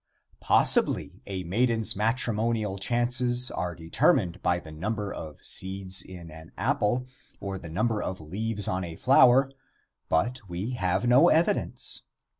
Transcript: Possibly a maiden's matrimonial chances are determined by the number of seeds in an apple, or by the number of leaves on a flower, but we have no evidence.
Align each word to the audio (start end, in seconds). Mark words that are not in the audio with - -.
Possibly 0.39 1.21
a 1.27 1.43
maiden's 1.43 1.95
matrimonial 1.95 2.79
chances 2.79 3.51
are 3.51 3.75
determined 3.75 4.41
by 4.41 4.57
the 4.59 4.71
number 4.71 5.13
of 5.13 5.43
seeds 5.43 6.01
in 6.01 6.31
an 6.31 6.51
apple, 6.57 7.05
or 7.39 7.59
by 7.59 7.67
the 7.67 7.73
number 7.75 8.01
of 8.01 8.19
leaves 8.19 8.67
on 8.67 8.83
a 8.83 8.95
flower, 8.95 9.51
but 10.09 10.41
we 10.49 10.71
have 10.71 11.07
no 11.07 11.29
evidence. 11.29 12.01